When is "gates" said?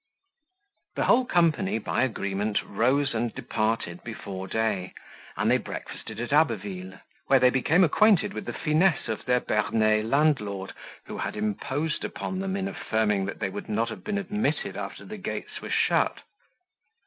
15.17-15.61